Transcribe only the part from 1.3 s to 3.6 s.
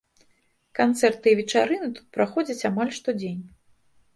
і вечарыны тут праходзяць амаль штодзень.